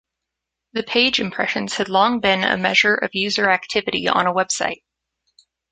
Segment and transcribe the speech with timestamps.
[0.73, 4.81] The page impression has long been a measure of user activity on a website.